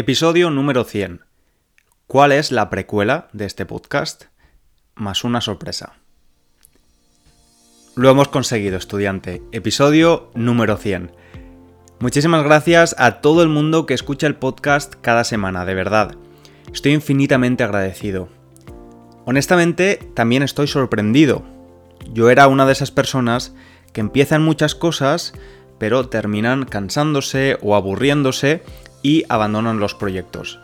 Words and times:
Episodio 0.00 0.48
número 0.50 0.84
100. 0.84 1.22
¿Cuál 2.06 2.30
es 2.30 2.52
la 2.52 2.70
precuela 2.70 3.26
de 3.32 3.46
este 3.46 3.66
podcast? 3.66 4.26
Más 4.94 5.24
una 5.24 5.40
sorpresa. 5.40 5.94
Lo 7.96 8.08
hemos 8.08 8.28
conseguido, 8.28 8.76
estudiante. 8.76 9.42
Episodio 9.50 10.30
número 10.36 10.76
100. 10.76 11.10
Muchísimas 11.98 12.44
gracias 12.44 12.94
a 12.96 13.20
todo 13.20 13.42
el 13.42 13.48
mundo 13.48 13.86
que 13.86 13.94
escucha 13.94 14.28
el 14.28 14.36
podcast 14.36 14.94
cada 15.00 15.24
semana, 15.24 15.64
de 15.64 15.74
verdad. 15.74 16.14
Estoy 16.72 16.92
infinitamente 16.92 17.64
agradecido. 17.64 18.28
Honestamente, 19.24 19.98
también 20.14 20.44
estoy 20.44 20.68
sorprendido. 20.68 21.44
Yo 22.12 22.30
era 22.30 22.46
una 22.46 22.66
de 22.66 22.72
esas 22.72 22.92
personas 22.92 23.52
que 23.92 24.00
empiezan 24.00 24.44
muchas 24.44 24.76
cosas, 24.76 25.32
pero 25.80 26.08
terminan 26.08 26.66
cansándose 26.66 27.58
o 27.62 27.74
aburriéndose 27.74 28.62
y 29.02 29.24
abandonan 29.28 29.80
los 29.80 29.94
proyectos. 29.94 30.60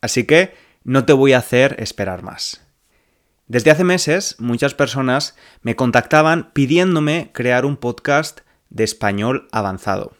Así 0.00 0.24
que 0.24 0.54
no 0.84 1.04
te 1.04 1.12
voy 1.12 1.32
a 1.32 1.38
hacer 1.38 1.76
esperar 1.80 2.22
más. 2.22 2.62
Desde 3.48 3.70
hace 3.70 3.84
meses 3.84 4.36
muchas 4.38 4.74
personas 4.74 5.36
me 5.62 5.74
contactaban 5.74 6.52
pidiéndome 6.52 7.30
crear 7.32 7.64
un 7.66 7.76
podcast 7.76 8.40
de 8.70 8.84
español 8.84 9.48
avanzado. 9.50 10.16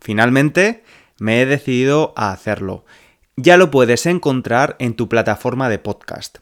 Finalmente 0.00 0.82
me 1.18 1.40
he 1.40 1.46
decidido 1.46 2.12
a 2.16 2.32
hacerlo. 2.32 2.84
Ya 3.36 3.56
lo 3.56 3.70
puedes 3.70 4.06
encontrar 4.06 4.76
en 4.78 4.94
tu 4.94 5.08
plataforma 5.08 5.68
de 5.68 5.78
podcast. 5.78 6.38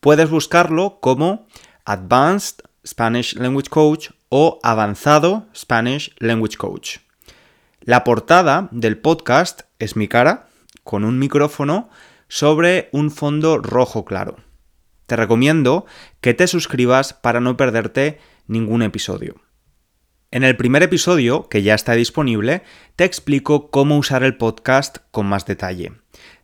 Puedes 0.00 0.30
buscarlo 0.30 1.00
como 1.00 1.46
Advanced 1.84 2.64
Spanish 2.86 3.34
Language 3.36 3.68
Coach 3.68 4.10
o 4.30 4.58
Avanzado 4.62 5.46
Spanish 5.54 6.14
Language 6.18 6.56
Coach. 6.56 6.98
La 7.80 8.04
portada 8.04 8.68
del 8.70 8.96
podcast 8.96 9.62
es 9.78 9.96
mi 9.96 10.08
cara 10.08 10.48
con 10.84 11.04
un 11.04 11.18
micrófono 11.18 11.90
sobre 12.28 12.88
un 12.92 13.10
fondo 13.10 13.58
rojo 13.58 14.04
claro. 14.04 14.36
Te 15.06 15.16
recomiendo 15.16 15.84
que 16.20 16.32
te 16.32 16.46
suscribas 16.46 17.12
para 17.12 17.40
no 17.40 17.56
perderte 17.56 18.20
ningún 18.46 18.82
episodio. 18.82 19.42
En 20.30 20.44
el 20.44 20.56
primer 20.56 20.84
episodio, 20.84 21.48
que 21.48 21.62
ya 21.62 21.74
está 21.74 21.94
disponible, 21.94 22.62
te 22.94 23.02
explico 23.02 23.70
cómo 23.72 23.98
usar 23.98 24.22
el 24.22 24.36
podcast 24.36 24.98
con 25.10 25.26
más 25.26 25.44
detalle. 25.44 25.92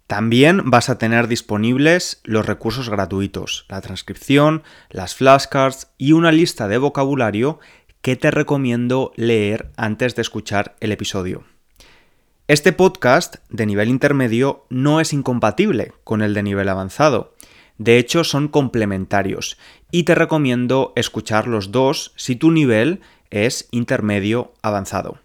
También 0.07 0.71
vas 0.71 0.89
a 0.89 0.99
tener 0.99 1.27
disponibles 1.27 2.21
los 2.23 2.47
recursos 2.47 2.89
gratuitos, 2.89 3.67
la 3.69 3.81
transcripción, 3.81 4.63
las 4.89 5.17
flashcards 5.17 5.89
y 5.99 6.13
una 6.13 6.31
lista 6.31 6.69
de 6.69 6.79
vocabulario 6.79 7.59
que 8.03 8.15
te 8.15 8.31
recomiendo 8.31 9.11
leer 9.17 9.73
antes 9.77 10.15
de 10.15 10.23
escuchar 10.23 10.77
el 10.79 10.93
episodio. 10.93 11.43
Este 12.47 12.73
podcast 12.73 13.37
de 13.49 13.67
nivel 13.67 13.89
intermedio 13.89 14.65
no 14.71 15.01
es 15.01 15.13
incompatible 15.13 15.93
con 16.05 16.23
el 16.23 16.35
de 16.35 16.45
nivel 16.45 16.69
avanzado. 16.69 17.35
De 17.79 17.99
hecho, 17.99 18.23
son 18.23 18.47
complementarios 18.47 19.59
y 19.91 20.05
te 20.05 20.15
recomiendo 20.15 20.93
escuchar 20.95 21.49
los 21.49 21.73
dos 21.73 22.13
si 22.15 22.37
tu 22.37 22.53
nivel 22.53 23.01
es 23.31 23.67
intermedio 23.73 24.53
avanzado. 24.63 25.19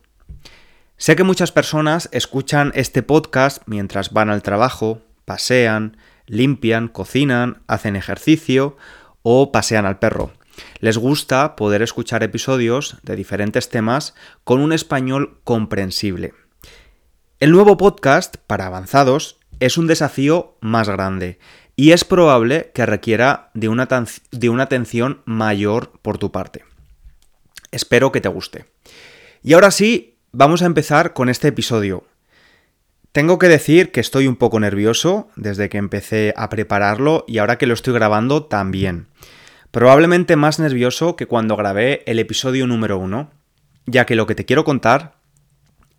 Sé 1.01 1.15
que 1.15 1.23
muchas 1.23 1.51
personas 1.51 2.09
escuchan 2.11 2.71
este 2.75 3.01
podcast 3.01 3.63
mientras 3.65 4.13
van 4.13 4.29
al 4.29 4.43
trabajo, 4.43 5.01
pasean, 5.25 5.97
limpian, 6.27 6.89
cocinan, 6.89 7.63
hacen 7.65 7.95
ejercicio 7.95 8.77
o 9.23 9.51
pasean 9.51 9.87
al 9.87 9.97
perro. 9.97 10.31
Les 10.77 10.99
gusta 10.99 11.55
poder 11.55 11.81
escuchar 11.81 12.21
episodios 12.21 12.97
de 13.01 13.15
diferentes 13.15 13.69
temas 13.69 14.13
con 14.43 14.61
un 14.61 14.73
español 14.73 15.39
comprensible. 15.43 16.35
El 17.39 17.49
nuevo 17.49 17.77
podcast 17.77 18.37
para 18.45 18.67
avanzados 18.67 19.39
es 19.59 19.79
un 19.79 19.87
desafío 19.87 20.55
más 20.61 20.87
grande 20.87 21.39
y 21.75 21.93
es 21.93 22.05
probable 22.05 22.69
que 22.75 22.85
requiera 22.85 23.49
de 23.55 23.69
una, 23.69 23.87
de 24.29 24.49
una 24.49 24.63
atención 24.63 25.23
mayor 25.25 25.93
por 26.03 26.19
tu 26.19 26.31
parte. 26.31 26.63
Espero 27.71 28.11
que 28.11 28.21
te 28.21 28.29
guste. 28.29 28.65
Y 29.41 29.53
ahora 29.53 29.71
sí, 29.71 30.10
Vamos 30.33 30.61
a 30.61 30.65
empezar 30.65 31.11
con 31.11 31.27
este 31.27 31.49
episodio. 31.49 32.05
Tengo 33.11 33.37
que 33.37 33.49
decir 33.49 33.91
que 33.91 33.99
estoy 33.99 34.27
un 34.27 34.37
poco 34.37 34.61
nervioso 34.61 35.27
desde 35.35 35.67
que 35.67 35.77
empecé 35.77 36.33
a 36.37 36.47
prepararlo 36.47 37.25
y 37.27 37.39
ahora 37.39 37.57
que 37.57 37.67
lo 37.67 37.73
estoy 37.73 37.93
grabando 37.93 38.45
también. 38.45 39.07
Probablemente 39.71 40.37
más 40.37 40.57
nervioso 40.57 41.17
que 41.17 41.25
cuando 41.27 41.57
grabé 41.57 42.03
el 42.05 42.17
episodio 42.17 42.65
número 42.65 42.97
uno, 42.97 43.29
ya 43.85 44.05
que 44.05 44.15
lo 44.15 44.25
que 44.25 44.35
te 44.35 44.45
quiero 44.45 44.63
contar 44.63 45.15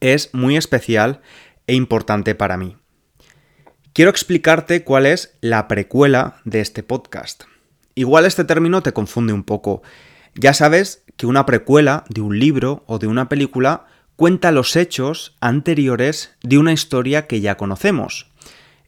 es 0.00 0.30
muy 0.32 0.56
especial 0.56 1.20
e 1.66 1.74
importante 1.74 2.34
para 2.34 2.56
mí. 2.56 2.78
Quiero 3.92 4.10
explicarte 4.10 4.82
cuál 4.82 5.04
es 5.04 5.36
la 5.42 5.68
precuela 5.68 6.36
de 6.46 6.60
este 6.60 6.82
podcast. 6.82 7.42
Igual 7.94 8.24
este 8.24 8.44
término 8.44 8.82
te 8.82 8.94
confunde 8.94 9.34
un 9.34 9.44
poco. 9.44 9.82
Ya 10.34 10.54
sabes 10.54 11.04
que 11.18 11.26
una 11.26 11.44
precuela 11.44 12.04
de 12.08 12.22
un 12.22 12.38
libro 12.38 12.82
o 12.86 12.98
de 12.98 13.08
una 13.08 13.28
película 13.28 13.84
cuenta 14.22 14.52
los 14.52 14.76
hechos 14.76 15.34
anteriores 15.40 16.36
de 16.44 16.56
una 16.56 16.72
historia 16.72 17.26
que 17.26 17.40
ya 17.40 17.56
conocemos. 17.56 18.30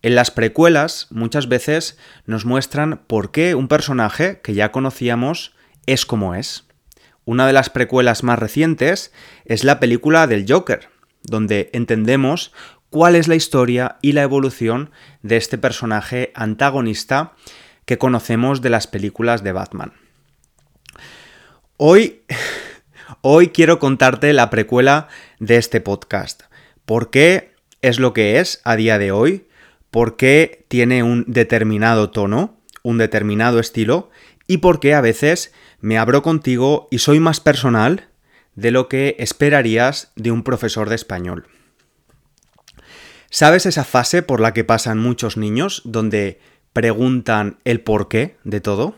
En 0.00 0.14
las 0.14 0.30
precuelas 0.30 1.08
muchas 1.10 1.48
veces 1.48 1.98
nos 2.24 2.44
muestran 2.44 3.00
por 3.08 3.32
qué 3.32 3.56
un 3.56 3.66
personaje 3.66 4.38
que 4.44 4.54
ya 4.54 4.70
conocíamos 4.70 5.56
es 5.86 6.06
como 6.06 6.36
es. 6.36 6.66
Una 7.24 7.48
de 7.48 7.52
las 7.52 7.68
precuelas 7.68 8.22
más 8.22 8.38
recientes 8.38 9.12
es 9.44 9.64
la 9.64 9.80
película 9.80 10.28
del 10.28 10.46
Joker, 10.48 10.88
donde 11.24 11.68
entendemos 11.72 12.52
cuál 12.88 13.16
es 13.16 13.26
la 13.26 13.34
historia 13.34 13.96
y 14.02 14.12
la 14.12 14.22
evolución 14.22 14.92
de 15.22 15.36
este 15.36 15.58
personaje 15.58 16.30
antagonista 16.36 17.32
que 17.86 17.98
conocemos 17.98 18.62
de 18.62 18.70
las 18.70 18.86
películas 18.86 19.42
de 19.42 19.50
Batman. 19.50 19.94
Hoy 21.76 22.22
Hoy 23.20 23.48
quiero 23.48 23.78
contarte 23.78 24.32
la 24.32 24.50
precuela 24.50 25.08
de 25.38 25.56
este 25.56 25.80
podcast. 25.80 26.42
¿Por 26.84 27.10
qué 27.10 27.54
es 27.82 27.98
lo 27.98 28.12
que 28.12 28.40
es 28.40 28.60
a 28.64 28.76
día 28.76 28.98
de 28.98 29.12
hoy? 29.12 29.46
¿Por 29.90 30.16
qué 30.16 30.64
tiene 30.68 31.02
un 31.02 31.24
determinado 31.26 32.10
tono, 32.10 32.60
un 32.82 32.98
determinado 32.98 33.60
estilo? 33.60 34.10
¿Y 34.46 34.58
por 34.58 34.80
qué 34.80 34.94
a 34.94 35.00
veces 35.00 35.52
me 35.80 35.98
abro 35.98 36.22
contigo 36.22 36.88
y 36.90 36.98
soy 36.98 37.20
más 37.20 37.40
personal 37.40 38.08
de 38.54 38.70
lo 38.70 38.88
que 38.88 39.16
esperarías 39.18 40.12
de 40.16 40.30
un 40.30 40.42
profesor 40.42 40.88
de 40.88 40.96
español? 40.96 41.46
¿Sabes 43.30 43.66
esa 43.66 43.84
fase 43.84 44.22
por 44.22 44.40
la 44.40 44.52
que 44.52 44.64
pasan 44.64 44.98
muchos 44.98 45.36
niños 45.36 45.82
donde 45.84 46.40
preguntan 46.72 47.58
el 47.64 47.80
por 47.80 48.08
qué 48.08 48.36
de 48.44 48.60
todo? 48.60 48.96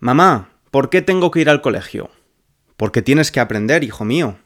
Mamá, 0.00 0.50
¿por 0.70 0.90
qué 0.90 1.02
tengo 1.02 1.30
que 1.30 1.40
ir 1.40 1.50
al 1.50 1.60
colegio? 1.60 2.10
Porque 2.78 3.02
tienes 3.02 3.32
que 3.32 3.40
aprender, 3.40 3.82
hijo 3.82 4.04
mío. 4.04 4.38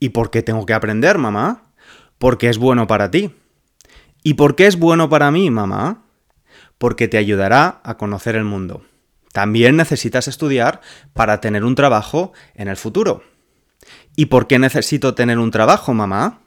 ¿Y 0.00 0.08
por 0.08 0.30
qué 0.30 0.42
tengo 0.42 0.64
que 0.64 0.72
aprender, 0.72 1.18
mamá? 1.18 1.70
Porque 2.18 2.48
es 2.48 2.56
bueno 2.56 2.86
para 2.86 3.10
ti. 3.10 3.36
¿Y 4.22 4.34
por 4.34 4.56
qué 4.56 4.66
es 4.66 4.78
bueno 4.78 5.10
para 5.10 5.30
mí, 5.30 5.50
mamá? 5.50 6.06
Porque 6.78 7.06
te 7.06 7.18
ayudará 7.18 7.82
a 7.84 7.98
conocer 7.98 8.34
el 8.34 8.44
mundo. 8.44 8.82
También 9.34 9.76
necesitas 9.76 10.26
estudiar 10.26 10.80
para 11.12 11.42
tener 11.42 11.62
un 11.64 11.74
trabajo 11.74 12.32
en 12.54 12.68
el 12.68 12.78
futuro. 12.78 13.22
¿Y 14.16 14.26
por 14.26 14.46
qué 14.46 14.58
necesito 14.58 15.14
tener 15.14 15.38
un 15.38 15.50
trabajo, 15.50 15.92
mamá? 15.92 16.40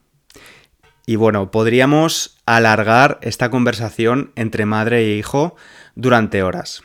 Y 1.05 1.15
bueno, 1.15 1.51
podríamos 1.51 2.41
alargar 2.47 3.19
esta 3.21 3.51
conversación 3.51 4.31
entre 4.35 4.65
madre 4.65 5.01
e 5.01 5.17
hijo 5.17 5.55
durante 5.93 6.41
horas. 6.41 6.81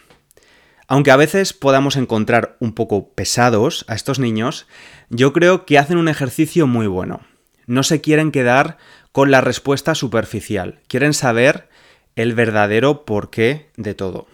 Aunque 0.90 1.11
a 1.11 1.17
veces 1.17 1.52
podamos 1.52 1.96
encontrar 1.96 2.56
un 2.61 2.73
poco 2.73 3.12
pesados 3.12 3.85
a 3.88 3.94
estos 3.94 4.19
niños, 4.19 4.67
yo 5.11 5.35
creo 5.35 5.67
que 5.67 5.79
hacen 5.79 5.99
un 5.99 6.08
ejercicio 6.08 6.67
muy 6.67 6.87
bueno. 6.87 7.20
No 7.67 7.82
se 7.82 8.00
quieren 8.00 8.32
quedar 8.32 8.79
con 9.12 9.31
la 9.31 9.43
respuesta 9.43 9.94
superficial, 9.94 10.81
quieren 10.88 11.12
saber 11.12 11.69
el 12.17 12.35
verdadero 12.35 13.05
porqué 13.05 13.70
de 13.76 13.94
todo. 13.94 14.29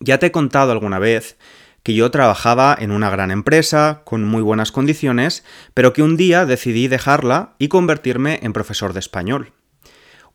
Ya 0.00 0.18
te 0.18 0.26
he 0.26 0.32
contado 0.32 0.72
alguna 0.72 0.98
vez 0.98 1.38
que 1.84 1.94
yo 1.94 2.10
trabajaba 2.10 2.76
en 2.76 2.90
una 2.90 3.10
gran 3.10 3.30
empresa, 3.30 4.02
con 4.04 4.24
muy 4.24 4.42
buenas 4.42 4.72
condiciones, 4.72 5.44
pero 5.72 5.92
que 5.92 6.02
un 6.02 6.16
día 6.16 6.44
decidí 6.44 6.88
dejarla 6.88 7.54
y 7.58 7.68
convertirme 7.68 8.40
en 8.42 8.52
profesor 8.52 8.92
de 8.92 8.98
español. 8.98 9.52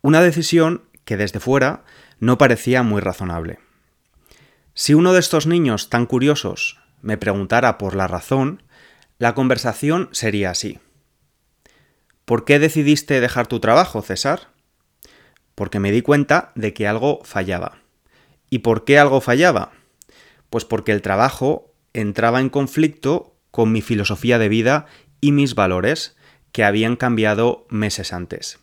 Una 0.02 0.22
decisión 0.22 0.84
que 1.04 1.18
desde 1.18 1.42
fuera 1.42 1.84
no 2.20 2.38
parecía 2.38 2.82
muy 2.84 3.02
razonable. 3.02 3.60
Si 4.74 4.94
uno 4.94 5.14
de 5.14 5.20
estos 5.20 5.48
niños 5.48 5.90
tan 5.90 6.06
curiosos 6.06 6.80
me 7.02 7.18
preguntara 7.18 7.78
por 7.78 7.96
la 7.96 8.08
razón, 8.08 8.64
la 9.18 9.36
conversación 9.36 10.10
sería 10.12 10.52
así. 10.52 10.80
¿Por 12.26 12.46
qué 12.46 12.60
decidiste 12.60 13.20
dejar 13.20 13.48
tu 13.48 13.60
trabajo, 13.60 14.02
César? 14.02 14.50
Porque 15.56 15.80
me 15.80 15.92
di 15.92 16.02
cuenta 16.02 16.54
de 16.56 16.74
que 16.74 16.88
algo 16.88 17.20
fallaba. 17.24 17.80
¿Y 18.50 18.60
por 18.60 18.86
qué 18.86 18.98
algo 18.98 19.20
fallaba? 19.20 19.74
Pues 20.50 20.64
porque 20.64 20.94
el 20.94 21.02
trabajo 21.02 21.74
entraba 21.94 22.40
en 22.40 22.50
conflicto 22.50 23.36
con 23.52 23.72
mi 23.72 23.82
filosofía 23.82 24.40
de 24.40 24.50
vida 24.50 24.86
y 25.20 25.34
mis 25.34 25.56
valores 25.56 26.16
que 26.52 26.64
habían 26.64 26.96
cambiado 26.96 27.66
meses 27.70 28.14
antes. 28.14 28.60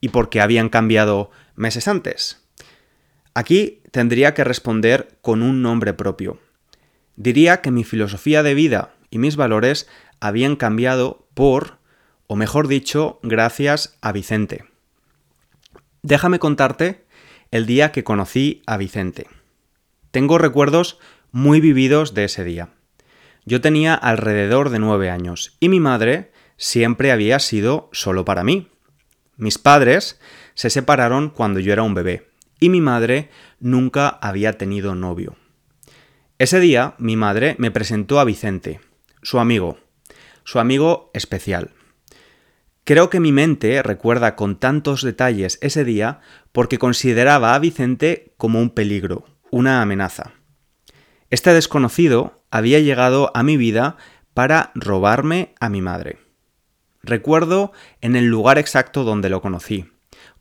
¿Y 0.00 0.08
por 0.08 0.28
qué 0.28 0.40
habían 0.40 0.68
cambiado 0.68 1.30
meses 1.54 1.88
antes? 1.88 2.42
Aquí 3.34 3.82
tendría 3.96 4.34
que 4.34 4.44
responder 4.44 5.16
con 5.22 5.42
un 5.42 5.62
nombre 5.62 5.94
propio. 5.94 6.38
Diría 7.16 7.62
que 7.62 7.70
mi 7.70 7.82
filosofía 7.82 8.42
de 8.42 8.52
vida 8.52 8.90
y 9.08 9.16
mis 9.16 9.36
valores 9.36 9.88
habían 10.20 10.56
cambiado 10.56 11.26
por, 11.32 11.78
o 12.26 12.36
mejor 12.36 12.68
dicho, 12.68 13.18
gracias 13.22 13.96
a 14.02 14.12
Vicente. 14.12 14.66
Déjame 16.02 16.38
contarte 16.38 17.06
el 17.50 17.64
día 17.64 17.90
que 17.90 18.04
conocí 18.04 18.62
a 18.66 18.76
Vicente. 18.76 19.28
Tengo 20.10 20.36
recuerdos 20.36 20.98
muy 21.32 21.62
vividos 21.62 22.12
de 22.12 22.24
ese 22.24 22.44
día. 22.44 22.68
Yo 23.46 23.62
tenía 23.62 23.94
alrededor 23.94 24.68
de 24.68 24.78
nueve 24.78 25.08
años 25.08 25.56
y 25.58 25.70
mi 25.70 25.80
madre 25.80 26.32
siempre 26.58 27.12
había 27.12 27.38
sido 27.38 27.88
solo 27.92 28.26
para 28.26 28.44
mí. 28.44 28.68
Mis 29.38 29.56
padres 29.56 30.20
se 30.52 30.68
separaron 30.68 31.30
cuando 31.30 31.60
yo 31.60 31.72
era 31.72 31.82
un 31.82 31.94
bebé 31.94 32.35
y 32.60 32.68
mi 32.68 32.80
madre 32.80 33.30
nunca 33.60 34.08
había 34.08 34.54
tenido 34.54 34.94
novio. 34.94 35.36
Ese 36.38 36.60
día 36.60 36.94
mi 36.98 37.16
madre 37.16 37.56
me 37.58 37.70
presentó 37.70 38.20
a 38.20 38.24
Vicente, 38.24 38.80
su 39.22 39.38
amigo, 39.38 39.78
su 40.44 40.58
amigo 40.58 41.10
especial. 41.14 41.70
Creo 42.84 43.10
que 43.10 43.20
mi 43.20 43.32
mente 43.32 43.82
recuerda 43.82 44.36
con 44.36 44.56
tantos 44.56 45.02
detalles 45.02 45.58
ese 45.60 45.84
día 45.84 46.20
porque 46.52 46.78
consideraba 46.78 47.54
a 47.54 47.58
Vicente 47.58 48.34
como 48.36 48.60
un 48.60 48.70
peligro, 48.70 49.24
una 49.50 49.82
amenaza. 49.82 50.34
Este 51.30 51.52
desconocido 51.52 52.44
había 52.50 52.78
llegado 52.78 53.32
a 53.34 53.42
mi 53.42 53.56
vida 53.56 53.96
para 54.34 54.70
robarme 54.74 55.54
a 55.58 55.68
mi 55.68 55.82
madre. 55.82 56.18
Recuerdo 57.02 57.72
en 58.00 58.14
el 58.14 58.26
lugar 58.26 58.58
exacto 58.58 59.02
donde 59.02 59.30
lo 59.30 59.40
conocí, 59.40 59.90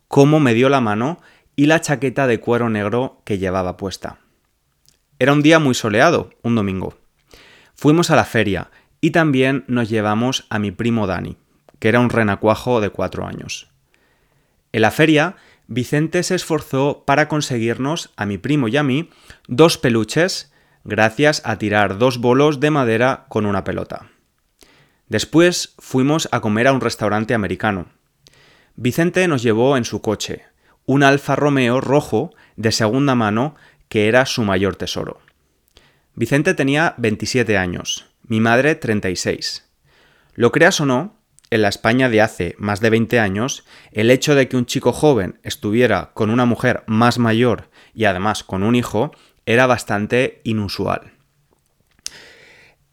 cómo 0.07 0.39
me 0.39 0.53
dio 0.53 0.69
la 0.69 0.81
mano 0.81 1.19
y 1.55 1.67
la 1.67 1.81
chaqueta 1.81 2.27
de 2.27 2.39
cuero 2.39 2.69
negro 2.69 3.21
que 3.23 3.37
llevaba 3.37 3.77
puesta. 3.77 4.19
Era 5.19 5.33
un 5.33 5.41
día 5.41 5.59
muy 5.59 5.75
soleado, 5.75 6.31
un 6.41 6.55
domingo. 6.55 6.97
Fuimos 7.75 8.11
a 8.11 8.15
la 8.15 8.25
feria 8.25 8.69
y 9.01 9.11
también 9.11 9.63
nos 9.67 9.89
llevamos 9.89 10.45
a 10.49 10.59
mi 10.59 10.71
primo 10.71 11.07
Dani, 11.07 11.37
que 11.79 11.89
era 11.89 11.99
un 11.99 12.09
renacuajo 12.09 12.81
de 12.81 12.89
cuatro 12.89 13.25
años. 13.25 13.69
En 14.71 14.81
la 14.81 14.91
feria, 14.91 15.35
Vicente 15.67 16.21
se 16.23 16.35
esforzó 16.35 17.03
para 17.05 17.27
conseguirnos, 17.27 18.11
a 18.17 18.25
mi 18.25 18.37
primo 18.37 18.67
y 18.67 18.77
a 18.77 18.83
mí, 18.83 19.09
dos 19.47 19.77
peluches, 19.77 20.53
gracias 20.83 21.41
a 21.45 21.57
tirar 21.57 21.97
dos 21.97 22.19
bolos 22.19 22.59
de 22.59 22.71
madera 22.71 23.25
con 23.29 23.45
una 23.45 23.63
pelota. 23.63 24.09
Después 25.07 25.75
fuimos 25.79 26.27
a 26.31 26.39
comer 26.41 26.67
a 26.67 26.73
un 26.73 26.81
restaurante 26.81 27.33
americano. 27.33 27.87
Vicente 28.75 29.27
nos 29.27 29.43
llevó 29.43 29.77
en 29.77 29.85
su 29.85 30.01
coche, 30.01 30.43
un 30.85 31.03
Alfa 31.03 31.35
Romeo 31.35 31.81
rojo 31.81 32.33
de 32.55 32.71
segunda 32.71 33.15
mano 33.15 33.55
que 33.89 34.07
era 34.07 34.25
su 34.25 34.43
mayor 34.43 34.75
tesoro. 34.75 35.19
Vicente 36.13 36.53
tenía 36.53 36.95
27 36.97 37.57
años, 37.57 38.07
mi 38.23 38.39
madre 38.39 38.75
36. 38.75 39.69
Lo 40.33 40.51
creas 40.51 40.79
o 40.79 40.85
no, 40.85 41.19
en 41.49 41.61
la 41.61 41.69
España 41.69 42.09
de 42.09 42.21
hace 42.21 42.55
más 42.57 42.79
de 42.79 42.89
20 42.89 43.19
años, 43.19 43.65
el 43.91 44.09
hecho 44.11 44.35
de 44.35 44.47
que 44.47 44.57
un 44.57 44.65
chico 44.65 44.91
joven 44.91 45.39
estuviera 45.43 46.11
con 46.13 46.29
una 46.29 46.45
mujer 46.45 46.83
más 46.87 47.19
mayor 47.19 47.69
y 47.93 48.05
además 48.05 48.43
con 48.43 48.63
un 48.63 48.75
hijo 48.75 49.11
era 49.45 49.67
bastante 49.67 50.41
inusual. 50.43 51.13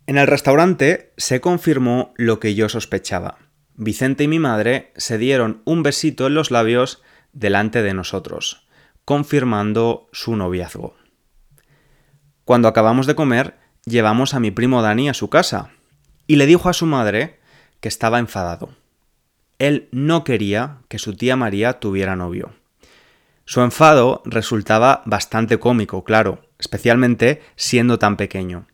En 0.07 0.19
el 0.19 0.27
restaurante 0.27 1.13
se 1.17 1.41
confirmó 1.41 2.13
lo 2.17 2.41
que 2.41 2.55
yo 2.55 2.69
sospechaba. 2.69 3.39
Vicente 3.75 4.25
y 4.25 4.29
mi 4.29 4.39
madre 4.39 4.93
se 4.97 5.17
dieron 5.17 5.63
un 5.65 5.83
besito 5.83 6.27
en 6.27 6.35
los 6.35 6.51
labios 6.51 7.03
delante 7.33 7.83
de 7.83 7.95
nosotros, 7.95 8.67
confirmando 9.05 10.09
su 10.13 10.37
noviazgo. 10.37 10.95
Cuando 12.45 12.69
acabamos 12.69 13.07
de 13.07 13.15
comer, 13.15 13.59
llevamos 13.85 14.35
a 14.35 14.41
mi 14.41 14.51
primo 14.51 14.83
Dani 14.83 15.09
a 15.09 15.15
su 15.15 15.29
casa 15.31 15.71
y 16.27 16.37
le 16.37 16.47
dijo 16.47 16.69
a 16.69 16.73
su 16.73 16.87
madre 16.87 17.41
que 17.81 17.89
estaba 17.89 18.19
enfadado. 18.19 18.71
Él 19.59 19.89
no 19.93 20.25
quería 20.25 20.79
que 20.89 20.99
su 20.99 21.15
tía 21.15 21.37
María 21.37 21.81
tuviera 21.81 22.17
novio. 22.17 22.53
Su 23.45 23.61
enfado 23.61 24.23
resultaba 24.25 25.03
bastante 25.05 25.59
cómico, 25.59 26.05
claro, 26.05 26.43
especialmente 26.59 27.43
siendo 27.57 27.99
tan 27.99 28.17
pequeño. 28.17 28.67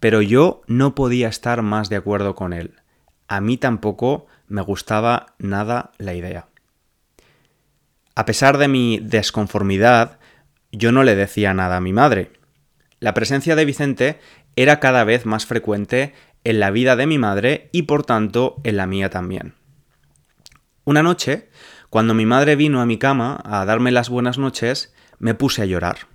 Pero 0.00 0.22
yo 0.22 0.62
no 0.66 0.94
podía 0.94 1.28
estar 1.28 1.62
más 1.62 1.88
de 1.88 1.96
acuerdo 1.96 2.34
con 2.34 2.52
él. 2.52 2.74
A 3.28 3.40
mí 3.40 3.56
tampoco 3.56 4.26
me 4.46 4.62
gustaba 4.62 5.34
nada 5.38 5.92
la 5.98 6.14
idea. 6.14 6.48
A 8.16 8.24
pesar 8.24 8.56
de 8.56 8.66
mi 8.66 8.98
desconformidad, 8.98 10.18
yo 10.72 10.90
no 10.90 11.04
le 11.04 11.14
decía 11.14 11.52
nada 11.52 11.76
a 11.76 11.80
mi 11.82 11.92
madre. 11.92 12.32
La 12.98 13.12
presencia 13.12 13.54
de 13.56 13.66
Vicente 13.66 14.18
era 14.56 14.80
cada 14.80 15.04
vez 15.04 15.26
más 15.26 15.44
frecuente 15.44 16.14
en 16.42 16.58
la 16.58 16.70
vida 16.70 16.96
de 16.96 17.06
mi 17.06 17.18
madre 17.18 17.68
y 17.72 17.82
por 17.82 18.06
tanto 18.06 18.56
en 18.64 18.78
la 18.78 18.86
mía 18.86 19.10
también. 19.10 19.52
Una 20.84 21.02
noche, 21.02 21.50
cuando 21.90 22.14
mi 22.14 22.24
madre 22.24 22.56
vino 22.56 22.80
a 22.80 22.86
mi 22.86 22.96
cama 22.96 23.38
a 23.44 23.66
darme 23.66 23.92
las 23.92 24.08
buenas 24.08 24.38
noches, 24.38 24.94
me 25.18 25.34
puse 25.34 25.60
a 25.60 25.66
llorar. 25.66 26.08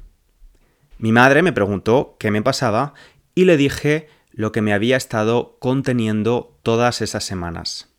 Mi 0.98 1.12
madre 1.12 1.44
me 1.44 1.54
preguntó 1.54 2.16
qué 2.20 2.32
me 2.32 2.42
pasaba 2.42 2.96
y 3.36 3.46
le 3.46 3.58
dije 3.58 4.08
lo 4.32 4.52
que 4.52 4.64
me 4.64 4.74
había 4.74 4.98
estado 4.98 5.56
conteniendo 5.60 6.58
todas 6.64 7.02
esas 7.02 7.24
semanas. 7.24 7.94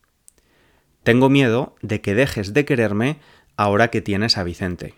Tengo 1.05 1.29
miedo 1.29 1.77
de 1.83 2.01
que 2.01 2.15
dejes 2.15 2.53
de 2.53 2.65
quererme 2.65 3.21
ahora 3.57 3.89
que 3.89 4.01
tienes 4.01 4.39
a 4.39 4.45
Vicente. 4.45 4.95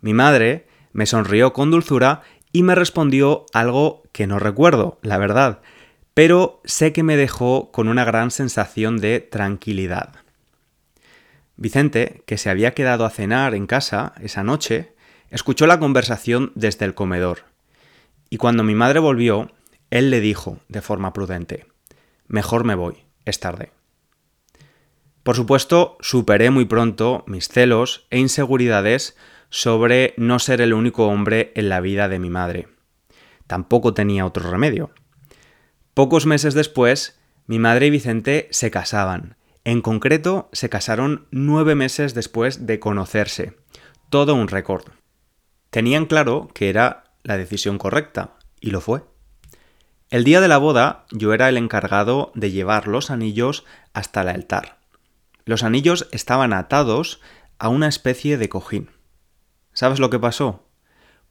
Mi 0.00 0.14
madre 0.14 0.66
me 0.92 1.06
sonrió 1.06 1.52
con 1.52 1.70
dulzura 1.70 2.22
y 2.52 2.62
me 2.62 2.74
respondió 2.74 3.46
algo 3.52 4.02
que 4.12 4.26
no 4.26 4.38
recuerdo, 4.38 4.98
la 5.02 5.18
verdad, 5.18 5.60
pero 6.14 6.60
sé 6.64 6.92
que 6.92 7.02
me 7.02 7.16
dejó 7.16 7.70
con 7.72 7.88
una 7.88 8.04
gran 8.04 8.30
sensación 8.30 8.98
de 8.98 9.20
tranquilidad. 9.20 10.14
Vicente, 11.56 12.22
que 12.26 12.38
se 12.38 12.50
había 12.50 12.74
quedado 12.74 13.04
a 13.04 13.10
cenar 13.10 13.54
en 13.54 13.66
casa 13.66 14.14
esa 14.20 14.42
noche, 14.42 14.94
escuchó 15.30 15.66
la 15.66 15.78
conversación 15.78 16.52
desde 16.54 16.84
el 16.84 16.94
comedor. 16.94 17.44
Y 18.28 18.36
cuando 18.38 18.64
mi 18.64 18.74
madre 18.74 18.98
volvió, 18.98 19.50
él 19.90 20.10
le 20.10 20.20
dijo, 20.20 20.58
de 20.68 20.82
forma 20.82 21.12
prudente, 21.12 21.66
Mejor 22.26 22.64
me 22.64 22.74
voy, 22.74 23.04
es 23.24 23.40
tarde. 23.40 23.72
Por 25.22 25.36
supuesto, 25.36 25.96
superé 26.00 26.50
muy 26.50 26.64
pronto 26.64 27.24
mis 27.26 27.48
celos 27.48 28.06
e 28.10 28.18
inseguridades 28.18 29.16
sobre 29.50 30.14
no 30.16 30.38
ser 30.38 30.60
el 30.60 30.72
único 30.72 31.06
hombre 31.06 31.52
en 31.54 31.68
la 31.68 31.80
vida 31.80 32.08
de 32.08 32.18
mi 32.18 32.30
madre. 32.30 32.68
Tampoco 33.46 33.94
tenía 33.94 34.26
otro 34.26 34.50
remedio. 34.50 34.90
Pocos 35.94 36.26
meses 36.26 36.54
después, 36.54 37.20
mi 37.46 37.58
madre 37.58 37.86
y 37.86 37.90
Vicente 37.90 38.48
se 38.50 38.70
casaban. 38.70 39.36
En 39.64 39.80
concreto, 39.80 40.48
se 40.52 40.68
casaron 40.68 41.26
nueve 41.30 41.74
meses 41.74 42.14
después 42.14 42.66
de 42.66 42.80
conocerse. 42.80 43.56
Todo 44.10 44.34
un 44.34 44.48
récord. 44.48 44.84
Tenían 45.70 46.06
claro 46.06 46.48
que 46.52 46.68
era 46.68 47.04
la 47.22 47.36
decisión 47.36 47.78
correcta, 47.78 48.36
y 48.60 48.70
lo 48.70 48.80
fue. 48.80 49.04
El 50.10 50.24
día 50.24 50.40
de 50.40 50.48
la 50.48 50.58
boda 50.58 51.06
yo 51.10 51.32
era 51.32 51.48
el 51.48 51.56
encargado 51.56 52.32
de 52.34 52.50
llevar 52.50 52.88
los 52.88 53.10
anillos 53.10 53.64
hasta 53.92 54.22
el 54.22 54.28
altar. 54.28 54.81
Los 55.44 55.62
anillos 55.62 56.08
estaban 56.12 56.52
atados 56.52 57.20
a 57.58 57.68
una 57.68 57.88
especie 57.88 58.38
de 58.38 58.48
cojín. 58.48 58.90
¿Sabes 59.72 59.98
lo 59.98 60.10
que 60.10 60.18
pasó? 60.18 60.68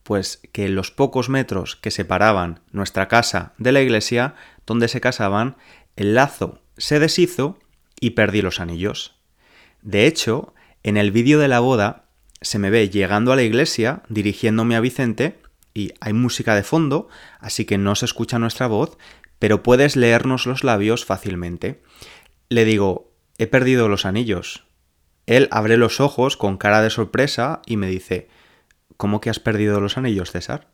Pues 0.03 0.41
que 0.51 0.65
en 0.65 0.75
los 0.75 0.91
pocos 0.91 1.29
metros 1.29 1.75
que 1.75 1.91
separaban 1.91 2.61
nuestra 2.71 3.07
casa 3.07 3.53
de 3.57 3.71
la 3.71 3.81
iglesia 3.81 4.35
donde 4.65 4.87
se 4.87 5.01
casaban, 5.01 5.57
el 5.95 6.15
lazo 6.15 6.61
se 6.77 6.99
deshizo 6.99 7.59
y 7.99 8.11
perdí 8.11 8.41
los 8.41 8.59
anillos. 8.59 9.15
De 9.81 10.07
hecho, 10.07 10.53
en 10.83 10.97
el 10.97 11.11
vídeo 11.11 11.39
de 11.39 11.47
la 11.47 11.59
boda 11.59 12.05
se 12.41 12.57
me 12.57 12.69
ve 12.69 12.89
llegando 12.89 13.31
a 13.31 13.35
la 13.35 13.43
iglesia, 13.43 14.01
dirigiéndome 14.09 14.75
a 14.75 14.79
Vicente, 14.79 15.39
y 15.73 15.93
hay 16.01 16.13
música 16.13 16.55
de 16.55 16.63
fondo, 16.63 17.07
así 17.39 17.65
que 17.65 17.77
no 17.77 17.95
se 17.95 18.05
escucha 18.05 18.39
nuestra 18.39 18.67
voz, 18.67 18.97
pero 19.39 19.63
puedes 19.63 19.95
leernos 19.95 20.45
los 20.45 20.63
labios 20.63 21.05
fácilmente. 21.05 21.81
Le 22.49 22.65
digo, 22.65 23.10
he 23.41 23.47
perdido 23.47 23.89
los 23.89 24.05
anillos. 24.05 24.65
Él 25.25 25.47
abre 25.49 25.75
los 25.75 25.99
ojos 25.99 26.37
con 26.37 26.57
cara 26.57 26.83
de 26.83 26.91
sorpresa 26.91 27.63
y 27.65 27.75
me 27.75 27.87
dice, 27.87 28.27
¿cómo 28.97 29.19
que 29.19 29.31
has 29.31 29.39
perdido 29.39 29.81
los 29.81 29.97
anillos, 29.97 30.29
César? 30.29 30.67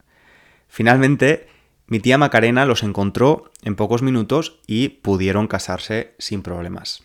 Finalmente, 0.68 1.48
mi 1.88 2.02
tía 2.02 2.18
Macarena 2.18 2.66
los 2.66 2.84
encontró 2.84 3.54
en 3.64 3.78
pocos 3.78 4.02
minutos 4.02 4.60
y 4.68 4.90
pudieron 4.90 5.48
casarse 5.48 6.14
sin 6.20 6.42
problemas. 6.42 7.04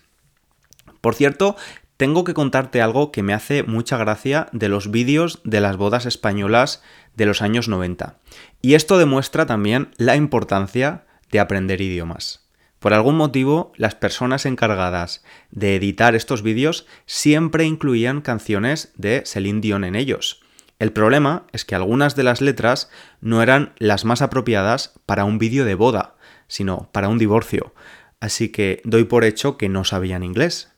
Por 1.01 1.15
cierto, 1.15 1.55
tengo 1.97 2.25
que 2.25 2.35
contarte 2.35 2.83
algo 2.83 3.13
que 3.13 3.23
me 3.23 3.33
hace 3.33 3.63
mucha 3.63 3.97
gracia 3.97 4.49
de 4.51 4.69
los 4.69 4.91
vídeos 4.91 5.43
de 5.45 5.61
las 5.61 5.77
bodas 5.77 6.07
españolas 6.07 6.83
de 7.15 7.27
los 7.27 7.41
años 7.41 7.69
90. 7.69 8.19
Y 8.63 8.75
esto 8.75 8.99
demuestra 8.99 9.47
también 9.47 9.93
la 9.97 10.17
importancia 10.17 11.05
de 11.31 11.39
aprender 11.39 11.81
idiomas. 11.81 12.42
Por 12.83 12.95
algún 12.95 13.17
motivo, 13.17 13.73
las 13.77 13.95
personas 13.95 14.45
encargadas 14.45 15.23
de 15.53 15.77
editar 15.77 16.17
estos 16.17 16.43
vídeos 16.43 16.85
siempre 17.07 17.65
incluían 17.65 18.23
canciones 18.23 18.93
de 18.97 19.23
Celine 19.25 19.61
Dion 19.61 19.85
en 19.85 19.95
ellos. 19.95 20.41
El 20.81 20.93
problema 20.93 21.47
es 21.53 21.65
que 21.65 21.77
algunas 21.77 22.17
de 22.17 22.25
las 22.25 22.41
letras 22.41 22.91
no 23.21 23.41
eran 23.41 23.73
las 23.79 24.05
más 24.05 24.21
apropiadas 24.21 24.99
para 25.07 25.25
un 25.25 25.39
vídeo 25.39 25.65
de 25.65 25.77
boda, 25.77 26.17
sino 26.49 26.91
para 26.91 27.07
un 27.07 27.19
divorcio, 27.19 27.73
así 28.19 28.49
que 28.49 28.83
doy 28.83 29.05
por 29.05 29.23
hecho 29.23 29.57
que 29.57 29.69
no 29.69 29.85
sabían 29.85 30.25
inglés. 30.25 30.73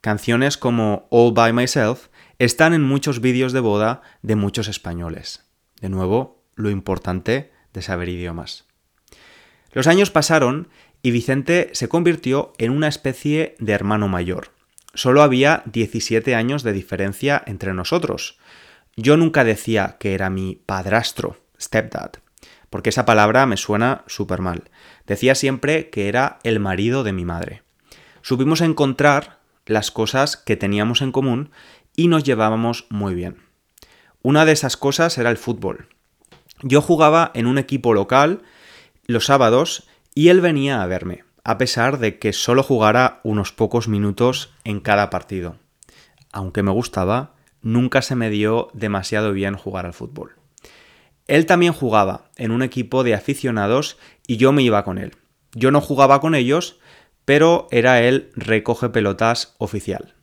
Canciones 0.00 0.56
como 0.56 1.06
All 1.10 1.34
by 1.34 1.52
Myself 1.52 2.08
están 2.38 2.72
en 2.72 2.82
muchos 2.82 3.20
vídeos 3.20 3.52
de 3.52 3.60
boda 3.60 4.00
de 4.22 4.34
muchos 4.34 4.66
españoles. 4.66 5.44
De 5.82 5.90
nuevo, 5.90 6.42
lo 6.54 6.70
importante 6.70 7.52
de 7.74 7.82
saber 7.82 8.08
idiomas. 8.08 8.64
Los 9.74 9.88
años 9.88 10.10
pasaron 10.10 10.68
y 11.04 11.10
Vicente 11.10 11.68
se 11.74 11.86
convirtió 11.86 12.54
en 12.56 12.70
una 12.72 12.88
especie 12.88 13.56
de 13.58 13.74
hermano 13.74 14.08
mayor. 14.08 14.52
Solo 14.94 15.22
había 15.22 15.62
17 15.66 16.34
años 16.34 16.62
de 16.62 16.72
diferencia 16.72 17.42
entre 17.46 17.74
nosotros, 17.74 18.38
yo 18.96 19.18
nunca 19.18 19.44
decía 19.44 19.96
que 20.00 20.14
era 20.14 20.30
mi 20.30 20.62
padrastro, 20.64 21.36
stepdad, 21.60 22.12
porque 22.70 22.88
esa 22.88 23.04
palabra 23.04 23.44
me 23.44 23.58
suena 23.58 24.02
súper 24.06 24.40
mal. 24.40 24.70
Decía 25.06 25.34
siempre 25.34 25.90
que 25.90 26.08
era 26.08 26.38
el 26.42 26.58
marido 26.58 27.04
de 27.04 27.12
mi 27.12 27.26
madre. 27.26 27.62
Supimos 28.22 28.62
encontrar 28.62 29.40
las 29.66 29.90
cosas 29.90 30.38
que 30.38 30.56
teníamos 30.56 31.02
en 31.02 31.12
común 31.12 31.50
y 31.94 32.08
nos 32.08 32.24
llevábamos 32.24 32.86
muy 32.88 33.14
bien. 33.14 33.42
Una 34.22 34.46
de 34.46 34.52
esas 34.52 34.78
cosas 34.78 35.18
era 35.18 35.28
el 35.28 35.36
fútbol. 35.36 35.88
Yo 36.62 36.80
jugaba 36.80 37.30
en 37.34 37.46
un 37.46 37.58
equipo 37.58 37.92
local 37.92 38.40
los 39.06 39.26
sábados 39.26 39.86
y 40.14 40.28
él 40.28 40.40
venía 40.40 40.82
a 40.82 40.86
verme, 40.86 41.24
a 41.42 41.58
pesar 41.58 41.98
de 41.98 42.18
que 42.18 42.32
solo 42.32 42.62
jugara 42.62 43.20
unos 43.24 43.52
pocos 43.52 43.88
minutos 43.88 44.54
en 44.64 44.80
cada 44.80 45.10
partido. 45.10 45.56
Aunque 46.32 46.62
me 46.62 46.70
gustaba, 46.70 47.34
nunca 47.60 48.02
se 48.02 48.16
me 48.16 48.30
dio 48.30 48.68
demasiado 48.72 49.32
bien 49.32 49.56
jugar 49.56 49.86
al 49.86 49.94
fútbol. 49.94 50.36
Él 51.26 51.46
también 51.46 51.72
jugaba 51.72 52.30
en 52.36 52.50
un 52.50 52.62
equipo 52.62 53.02
de 53.02 53.14
aficionados 53.14 53.98
y 54.26 54.36
yo 54.36 54.52
me 54.52 54.62
iba 54.62 54.84
con 54.84 54.98
él. 54.98 55.16
Yo 55.52 55.70
no 55.70 55.80
jugaba 55.80 56.20
con 56.20 56.34
ellos, 56.34 56.78
pero 57.24 57.68
era 57.70 58.02
el 58.02 58.30
recoge 58.34 58.90
pelotas 58.90 59.54
oficial. 59.58 60.14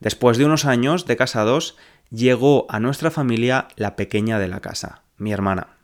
Después 0.00 0.38
de 0.38 0.44
unos 0.44 0.64
años 0.64 1.06
de 1.06 1.16
casados, 1.16 1.76
llegó 2.10 2.66
a 2.70 2.80
nuestra 2.80 3.10
familia 3.10 3.68
la 3.76 3.96
pequeña 3.96 4.38
de 4.38 4.48
la 4.48 4.60
casa, 4.60 5.02
mi 5.16 5.32
hermana. 5.32 5.77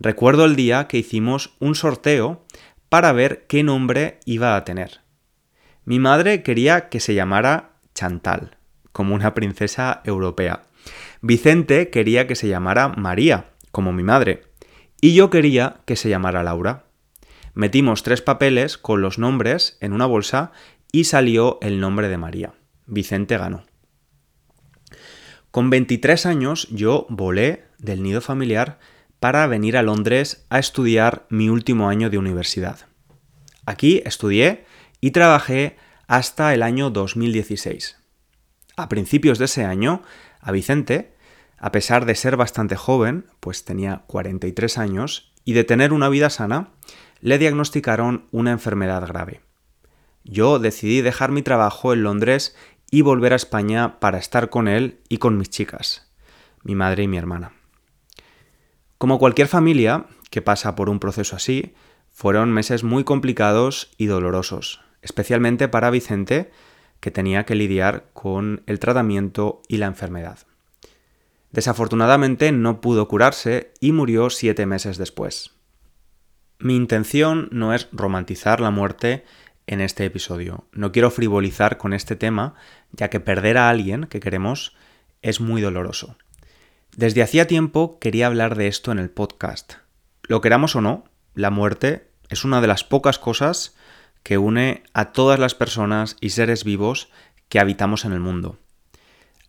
Recuerdo 0.00 0.44
el 0.44 0.56
día 0.56 0.88
que 0.88 0.98
hicimos 0.98 1.54
un 1.58 1.74
sorteo 1.74 2.44
para 2.88 3.12
ver 3.12 3.46
qué 3.48 3.62
nombre 3.62 4.20
iba 4.24 4.56
a 4.56 4.64
tener. 4.64 5.00
Mi 5.84 5.98
madre 5.98 6.42
quería 6.42 6.88
que 6.88 7.00
se 7.00 7.14
llamara 7.14 7.78
Chantal 7.94 8.58
como 8.98 9.14
una 9.14 9.32
princesa 9.32 10.02
europea. 10.04 10.64
Vicente 11.20 11.88
quería 11.88 12.26
que 12.26 12.34
se 12.34 12.48
llamara 12.48 12.88
María, 12.88 13.50
como 13.70 13.92
mi 13.92 14.02
madre, 14.02 14.42
y 15.00 15.14
yo 15.14 15.30
quería 15.30 15.82
que 15.84 15.94
se 15.94 16.08
llamara 16.08 16.42
Laura. 16.42 16.86
Metimos 17.54 18.02
tres 18.02 18.22
papeles 18.22 18.76
con 18.76 19.00
los 19.00 19.20
nombres 19.20 19.78
en 19.80 19.92
una 19.92 20.06
bolsa 20.06 20.50
y 20.90 21.04
salió 21.04 21.58
el 21.62 21.78
nombre 21.78 22.08
de 22.08 22.18
María. 22.18 22.54
Vicente 22.86 23.38
ganó. 23.38 23.66
Con 25.52 25.70
23 25.70 26.26
años 26.26 26.66
yo 26.72 27.06
volé 27.08 27.66
del 27.78 28.02
nido 28.02 28.20
familiar 28.20 28.80
para 29.20 29.46
venir 29.46 29.76
a 29.76 29.82
Londres 29.82 30.46
a 30.48 30.58
estudiar 30.58 31.26
mi 31.28 31.48
último 31.48 31.88
año 31.88 32.10
de 32.10 32.18
universidad. 32.18 32.80
Aquí 33.66 34.02
estudié 34.04 34.64
y 35.00 35.10
trabajé 35.10 35.76
hasta 36.06 36.54
el 36.54 36.62
año 36.62 36.90
2016. 36.90 37.98
A 38.76 38.88
principios 38.88 39.38
de 39.38 39.46
ese 39.46 39.64
año, 39.64 40.02
a 40.40 40.52
Vicente, 40.52 41.14
a 41.58 41.72
pesar 41.72 42.06
de 42.06 42.14
ser 42.14 42.36
bastante 42.36 42.76
joven, 42.76 43.26
pues 43.40 43.64
tenía 43.64 44.04
43 44.06 44.78
años, 44.78 45.32
y 45.44 45.54
de 45.54 45.64
tener 45.64 45.92
una 45.92 46.08
vida 46.08 46.30
sana, 46.30 46.70
le 47.20 47.38
diagnosticaron 47.38 48.26
una 48.30 48.52
enfermedad 48.52 49.06
grave. 49.06 49.40
Yo 50.22 50.58
decidí 50.58 51.00
dejar 51.00 51.32
mi 51.32 51.42
trabajo 51.42 51.92
en 51.92 52.02
Londres 52.02 52.54
y 52.90 53.02
volver 53.02 53.32
a 53.32 53.36
España 53.36 53.98
para 53.98 54.18
estar 54.18 54.50
con 54.50 54.68
él 54.68 55.00
y 55.08 55.18
con 55.18 55.38
mis 55.38 55.50
chicas, 55.50 56.12
mi 56.62 56.74
madre 56.74 57.04
y 57.04 57.08
mi 57.08 57.16
hermana. 57.16 57.57
Como 58.98 59.20
cualquier 59.20 59.46
familia 59.46 60.06
que 60.30 60.42
pasa 60.42 60.74
por 60.74 60.90
un 60.90 60.98
proceso 60.98 61.36
así, 61.36 61.72
fueron 62.10 62.52
meses 62.52 62.82
muy 62.82 63.04
complicados 63.04 63.92
y 63.96 64.06
dolorosos, 64.06 64.80
especialmente 65.02 65.68
para 65.68 65.90
Vicente, 65.90 66.50
que 66.98 67.12
tenía 67.12 67.44
que 67.44 67.54
lidiar 67.54 68.06
con 68.12 68.64
el 68.66 68.80
tratamiento 68.80 69.62
y 69.68 69.76
la 69.76 69.86
enfermedad. 69.86 70.40
Desafortunadamente 71.52 72.50
no 72.50 72.80
pudo 72.80 73.06
curarse 73.06 73.72
y 73.80 73.92
murió 73.92 74.30
siete 74.30 74.66
meses 74.66 74.98
después. 74.98 75.52
Mi 76.58 76.74
intención 76.74 77.48
no 77.52 77.72
es 77.72 77.88
romantizar 77.92 78.60
la 78.60 78.72
muerte 78.72 79.24
en 79.68 79.80
este 79.80 80.04
episodio. 80.04 80.64
No 80.72 80.90
quiero 80.90 81.12
frivolizar 81.12 81.78
con 81.78 81.92
este 81.92 82.16
tema, 82.16 82.54
ya 82.90 83.10
que 83.10 83.20
perder 83.20 83.58
a 83.58 83.68
alguien 83.68 84.06
que 84.06 84.18
queremos 84.18 84.74
es 85.22 85.40
muy 85.40 85.62
doloroso. 85.62 86.16
Desde 86.98 87.22
hacía 87.22 87.46
tiempo 87.46 88.00
quería 88.00 88.26
hablar 88.26 88.56
de 88.56 88.66
esto 88.66 88.90
en 88.90 88.98
el 88.98 89.08
podcast. 89.08 89.74
Lo 90.24 90.40
queramos 90.40 90.74
o 90.74 90.80
no, 90.80 91.04
la 91.32 91.50
muerte 91.50 92.10
es 92.28 92.44
una 92.44 92.60
de 92.60 92.66
las 92.66 92.82
pocas 92.82 93.20
cosas 93.20 93.76
que 94.24 94.36
une 94.36 94.82
a 94.94 95.12
todas 95.12 95.38
las 95.38 95.54
personas 95.54 96.16
y 96.20 96.30
seres 96.30 96.64
vivos 96.64 97.08
que 97.48 97.60
habitamos 97.60 98.04
en 98.04 98.14
el 98.14 98.18
mundo. 98.18 98.58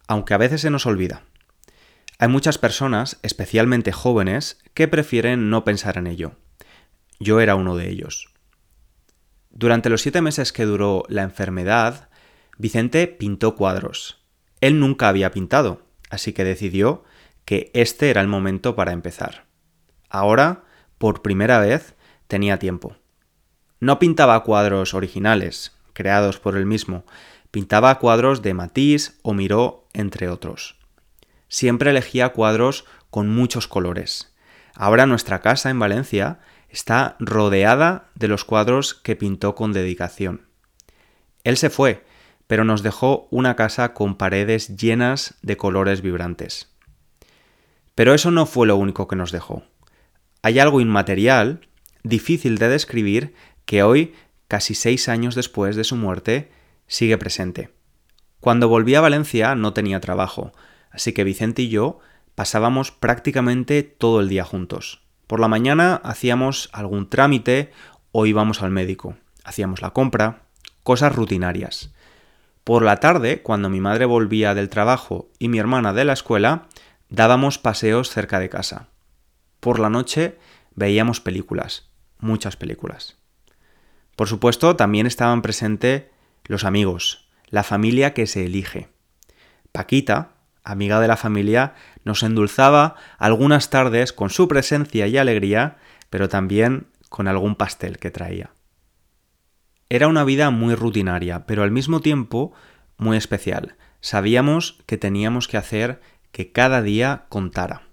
Aunque 0.07 0.35
a 0.35 0.37
veces 0.37 0.61
se 0.61 0.69
nos 0.69 0.85
olvida. 0.85 1.23
Hay 2.19 2.27
muchas 2.27 2.59
personas, 2.59 3.17
especialmente 3.23 3.91
jóvenes, 3.91 4.59
que 4.75 4.87
prefieren 4.87 5.49
no 5.49 5.63
pensar 5.63 5.97
en 5.97 6.05
ello. 6.05 6.33
Yo 7.19 7.39
era 7.39 7.55
uno 7.55 7.75
de 7.77 7.89
ellos. 7.89 8.29
Durante 9.49 9.89
los 9.89 10.03
siete 10.03 10.21
meses 10.21 10.53
que 10.53 10.65
duró 10.65 11.03
la 11.09 11.23
enfermedad, 11.23 12.09
Vicente 12.59 13.07
pintó 13.07 13.55
cuadros. 13.55 14.21
Él 14.61 14.79
nunca 14.79 15.09
había 15.09 15.31
pintado, 15.31 15.81
así 16.11 16.31
que 16.31 16.43
decidió 16.43 17.05
que 17.49 17.71
este 17.73 18.11
era 18.11 18.21
el 18.21 18.27
momento 18.27 18.75
para 18.75 18.91
empezar. 18.91 19.45
Ahora, 20.07 20.65
por 20.99 21.23
primera 21.23 21.57
vez, 21.57 21.95
tenía 22.27 22.59
tiempo. 22.59 22.95
No 23.79 23.97
pintaba 23.97 24.43
cuadros 24.43 24.93
originales, 24.93 25.75
creados 25.93 26.37
por 26.37 26.55
él 26.55 26.67
mismo, 26.67 27.07
pintaba 27.49 27.97
cuadros 27.97 28.43
de 28.43 28.53
Matisse 28.53 29.17
o 29.23 29.33
Miró, 29.33 29.87
entre 29.93 30.29
otros. 30.29 30.77
Siempre 31.47 31.89
elegía 31.89 32.33
cuadros 32.33 32.85
con 33.09 33.29
muchos 33.29 33.67
colores. 33.67 34.31
Ahora 34.75 35.07
nuestra 35.07 35.41
casa 35.41 35.71
en 35.71 35.79
Valencia 35.79 36.41
está 36.69 37.15
rodeada 37.17 38.11
de 38.13 38.27
los 38.27 38.45
cuadros 38.45 38.93
que 38.93 39.15
pintó 39.15 39.55
con 39.55 39.73
dedicación. 39.73 40.45
Él 41.43 41.57
se 41.57 41.71
fue, 41.71 42.05
pero 42.45 42.63
nos 42.63 42.83
dejó 42.83 43.27
una 43.31 43.55
casa 43.55 43.95
con 43.95 44.17
paredes 44.17 44.77
llenas 44.77 45.33
de 45.41 45.57
colores 45.57 46.03
vibrantes. 46.03 46.69
Pero 47.99 48.13
eso 48.13 48.31
no 48.31 48.45
fue 48.45 48.65
lo 48.65 48.77
único 48.77 49.09
que 49.09 49.17
nos 49.17 49.33
dejó. 49.33 49.63
Hay 50.41 50.57
algo 50.57 50.79
inmaterial, 50.79 51.67
difícil 52.01 52.57
de 52.57 52.69
describir, 52.69 53.33
que 53.65 53.83
hoy, 53.83 54.13
casi 54.47 54.73
seis 54.73 55.09
años 55.09 55.35
después 55.35 55.75
de 55.75 55.83
su 55.83 55.97
muerte, 55.97 56.49
sigue 56.87 57.17
presente. 57.17 57.73
Cuando 58.39 58.69
volví 58.69 58.95
a 58.95 59.01
Valencia 59.01 59.53
no 59.53 59.73
tenía 59.73 59.99
trabajo, 59.99 60.53
así 60.91 61.11
que 61.11 61.25
Vicente 61.25 61.63
y 61.63 61.67
yo 61.67 61.99
pasábamos 62.35 62.91
prácticamente 62.91 63.83
todo 63.83 64.21
el 64.21 64.29
día 64.29 64.45
juntos. 64.45 65.01
Por 65.27 65.41
la 65.41 65.49
mañana 65.49 65.95
hacíamos 65.95 66.69
algún 66.71 67.09
trámite 67.09 67.73
o 68.13 68.25
íbamos 68.25 68.61
al 68.61 68.71
médico, 68.71 69.17
hacíamos 69.43 69.81
la 69.81 69.89
compra, 69.89 70.43
cosas 70.83 71.13
rutinarias. 71.13 71.93
Por 72.63 72.81
la 72.81 73.01
tarde, 73.01 73.41
cuando 73.41 73.69
mi 73.69 73.81
madre 73.81 74.05
volvía 74.05 74.55
del 74.55 74.69
trabajo 74.69 75.27
y 75.37 75.49
mi 75.49 75.59
hermana 75.59 75.91
de 75.91 76.05
la 76.05 76.13
escuela, 76.13 76.68
dábamos 77.09 77.57
paseos 77.57 78.09
cerca 78.09 78.39
de 78.39 78.49
casa. 78.49 78.87
Por 79.59 79.79
la 79.79 79.89
noche 79.89 80.37
veíamos 80.75 81.19
películas, 81.19 81.89
muchas 82.19 82.55
películas. 82.55 83.17
Por 84.15 84.27
supuesto, 84.27 84.75
también 84.75 85.07
estaban 85.07 85.41
presentes 85.41 86.03
los 86.45 86.63
amigos, 86.63 87.29
la 87.49 87.63
familia 87.63 88.13
que 88.13 88.27
se 88.27 88.45
elige. 88.45 88.89
Paquita, 89.71 90.31
amiga 90.63 90.99
de 90.99 91.07
la 91.07 91.17
familia, 91.17 91.73
nos 92.03 92.23
endulzaba 92.23 92.95
algunas 93.17 93.69
tardes 93.69 94.13
con 94.13 94.29
su 94.29 94.47
presencia 94.47 95.07
y 95.07 95.17
alegría, 95.17 95.77
pero 96.09 96.29
también 96.29 96.87
con 97.09 97.27
algún 97.27 97.55
pastel 97.55 97.97
que 97.97 98.11
traía. 98.11 98.51
Era 99.89 100.07
una 100.07 100.23
vida 100.23 100.51
muy 100.51 100.75
rutinaria, 100.75 101.45
pero 101.45 101.63
al 101.63 101.71
mismo 101.71 101.99
tiempo 102.01 102.53
muy 102.97 103.17
especial. 103.17 103.75
Sabíamos 104.01 104.83
que 104.85 104.97
teníamos 104.97 105.47
que 105.47 105.57
hacer 105.57 106.01
que 106.31 106.51
cada 106.51 106.81
día 106.81 107.25
contara. 107.29 107.83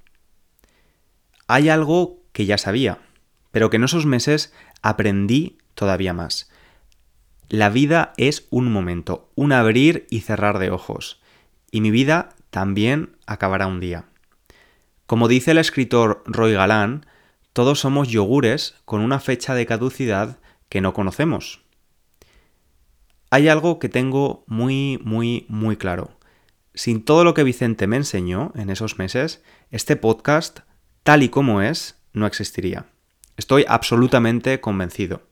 Hay 1.47 1.69
algo 1.69 2.23
que 2.33 2.47
ya 2.47 2.59
sabía, 2.59 2.99
pero 3.51 3.71
que 3.71 3.77
en 3.77 3.85
esos 3.85 4.07
meses 4.07 4.53
aprendí 4.83 5.59
todavía 5.75 6.13
más. 6.13 6.51
La 7.49 7.71
vida 7.71 8.13
es 8.17 8.47
un 8.51 8.73
momento, 8.73 9.31
un 9.37 9.53
abrir 9.53 10.07
y 10.11 10.21
cerrar 10.21 10.59
de 10.59 10.71
ojos, 10.71 11.21
y 11.71 11.81
mi 11.81 11.91
vida 11.91 12.31
también 12.51 13.17
acabará 13.27 13.67
un 13.67 13.81
día. 13.81 14.07
Como 15.07 15.29
dice 15.29 15.53
el 15.53 15.59
escritor 15.59 16.25
Roy 16.27 16.55
Galán, 16.55 17.07
todos 17.53 17.81
somos 17.81 18.09
yogures 18.09 18.75
con 18.85 19.01
una 19.01 19.21
fecha 19.21 19.55
de 19.55 19.67
caducidad 19.67 20.39
que 20.69 20.81
no 20.81 20.93
conocemos. 20.93 21.63
Hay 23.31 23.49
algo 23.49 23.79
que 23.79 23.89
tengo 23.89 24.45
muy, 24.47 25.01
muy, 25.05 25.47
muy 25.49 25.77
claro. 25.77 26.16
Sin 26.77 27.07
todo 27.07 27.25
lo 27.25 27.33
que 27.33 27.43
Vicente 27.43 27.87
me 27.87 27.97
enseñó 27.97 28.53
en 28.55 28.69
esos 28.69 28.99
meses, 28.99 29.43
este 29.71 29.97
podcast, 29.97 30.61
tal 31.05 31.23
y 31.23 31.31
como 31.31 31.63
es, 31.63 31.97
no 32.13 32.27
existiría. 32.27 32.85
Estoy 33.39 33.65
absolutamente 33.67 34.61
convencido. 34.61 35.23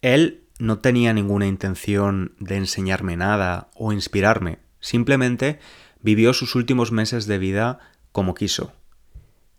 Él 0.00 0.44
no 0.60 0.78
tenía 0.78 1.12
ninguna 1.12 1.48
intención 1.48 2.36
de 2.38 2.56
enseñarme 2.56 3.16
nada 3.16 3.70
o 3.74 3.92
inspirarme, 3.92 4.60
simplemente 4.78 5.58
vivió 6.02 6.32
sus 6.32 6.54
últimos 6.54 6.92
meses 6.92 7.26
de 7.26 7.38
vida 7.38 7.80
como 8.12 8.34
quiso. 8.34 8.72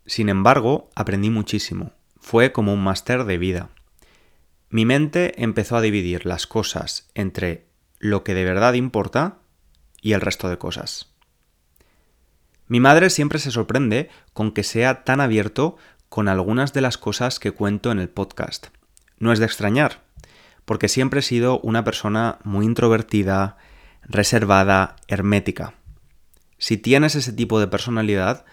Sin 0.06 0.30
embargo, 0.30 0.88
aprendí 0.94 1.28
muchísimo. 1.28 1.92
Fue 2.20 2.52
como 2.52 2.72
un 2.72 2.82
máster 2.82 3.24
de 3.24 3.36
vida. 3.36 3.68
Mi 4.70 4.86
mente 4.86 5.42
empezó 5.42 5.76
a 5.76 5.82
dividir 5.82 6.24
las 6.24 6.46
cosas 6.46 7.10
entre 7.14 7.66
lo 7.98 8.24
que 8.24 8.32
de 8.32 8.44
verdad 8.44 8.72
importa 8.72 9.41
y 10.02 10.12
el 10.12 10.20
resto 10.20 10.50
de 10.50 10.58
cosas. 10.58 11.08
Mi 12.66 12.80
madre 12.80 13.08
siempre 13.08 13.38
se 13.38 13.50
sorprende 13.50 14.10
con 14.34 14.52
que 14.52 14.64
sea 14.64 15.04
tan 15.04 15.20
abierto 15.22 15.76
con 16.10 16.28
algunas 16.28 16.74
de 16.74 16.82
las 16.82 16.98
cosas 16.98 17.38
que 17.38 17.52
cuento 17.52 17.90
en 17.90 17.98
el 17.98 18.10
podcast. 18.10 18.66
No 19.18 19.32
es 19.32 19.38
de 19.38 19.46
extrañar, 19.46 20.02
porque 20.64 20.88
siempre 20.88 21.20
he 21.20 21.22
sido 21.22 21.60
una 21.60 21.84
persona 21.84 22.38
muy 22.44 22.66
introvertida, 22.66 23.56
reservada, 24.02 24.96
hermética. 25.08 25.74
Si 26.58 26.76
tienes 26.76 27.14
ese 27.14 27.32
tipo 27.32 27.60
de 27.60 27.66
personalidad, 27.66 28.44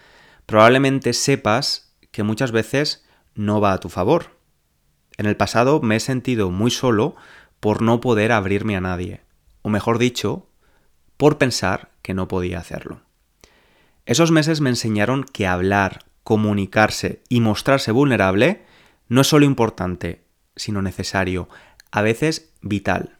probablemente 0.46 1.12
sepas 1.12 1.94
que 2.10 2.22
muchas 2.22 2.52
veces 2.52 3.04
no 3.34 3.60
va 3.60 3.72
a 3.72 3.78
tu 3.78 3.88
favor. 3.88 4.38
En 5.16 5.26
el 5.26 5.36
pasado 5.36 5.80
me 5.80 5.96
he 5.96 6.00
sentido 6.00 6.50
muy 6.50 6.70
solo 6.70 7.16
por 7.60 7.82
no 7.82 8.00
poder 8.00 8.32
abrirme 8.32 8.76
a 8.76 8.80
nadie, 8.80 9.22
o 9.62 9.68
mejor 9.68 9.98
dicho, 9.98 10.49
por 11.20 11.36
pensar 11.36 11.90
que 12.00 12.14
no 12.14 12.28
podía 12.28 12.58
hacerlo. 12.58 13.02
Esos 14.06 14.30
meses 14.30 14.62
me 14.62 14.70
enseñaron 14.70 15.24
que 15.24 15.46
hablar, 15.46 16.06
comunicarse 16.24 17.20
y 17.28 17.42
mostrarse 17.42 17.92
vulnerable 17.92 18.64
no 19.08 19.20
es 19.20 19.26
solo 19.26 19.44
importante, 19.44 20.24
sino 20.56 20.80
necesario, 20.80 21.50
a 21.90 22.00
veces 22.00 22.54
vital. 22.62 23.18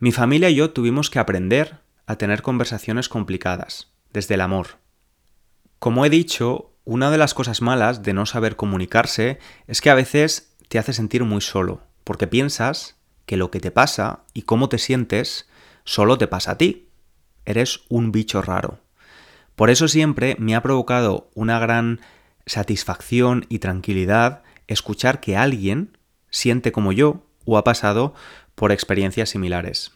Mi 0.00 0.12
familia 0.12 0.50
y 0.50 0.56
yo 0.56 0.72
tuvimos 0.72 1.08
que 1.08 1.18
aprender 1.18 1.78
a 2.04 2.16
tener 2.16 2.42
conversaciones 2.42 3.08
complicadas, 3.08 3.90
desde 4.12 4.34
el 4.34 4.42
amor. 4.42 4.76
Como 5.78 6.04
he 6.04 6.10
dicho, 6.10 6.74
una 6.84 7.10
de 7.10 7.16
las 7.16 7.32
cosas 7.32 7.62
malas 7.62 8.02
de 8.02 8.12
no 8.12 8.26
saber 8.26 8.54
comunicarse 8.54 9.38
es 9.66 9.80
que 9.80 9.88
a 9.88 9.94
veces 9.94 10.54
te 10.68 10.78
hace 10.78 10.92
sentir 10.92 11.24
muy 11.24 11.40
solo, 11.40 11.80
porque 12.04 12.26
piensas 12.26 12.96
que 13.24 13.38
lo 13.38 13.50
que 13.50 13.60
te 13.60 13.70
pasa 13.70 14.24
y 14.34 14.42
cómo 14.42 14.68
te 14.68 14.76
sientes 14.76 15.48
solo 15.84 16.18
te 16.18 16.26
pasa 16.26 16.52
a 16.52 16.58
ti. 16.58 16.88
Eres 17.44 17.80
un 17.88 18.12
bicho 18.12 18.42
raro. 18.42 18.78
Por 19.56 19.70
eso 19.70 19.88
siempre 19.88 20.36
me 20.38 20.54
ha 20.54 20.62
provocado 20.62 21.30
una 21.34 21.58
gran 21.58 22.00
satisfacción 22.46 23.46
y 23.48 23.58
tranquilidad 23.58 24.42
escuchar 24.66 25.20
que 25.20 25.36
alguien 25.36 25.96
siente 26.30 26.72
como 26.72 26.92
yo 26.92 27.24
o 27.44 27.58
ha 27.58 27.64
pasado 27.64 28.14
por 28.54 28.72
experiencias 28.72 29.30
similares. 29.30 29.92